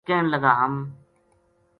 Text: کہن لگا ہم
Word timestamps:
کہن 0.07 0.23
لگا 0.33 0.51
ہم 0.61 0.73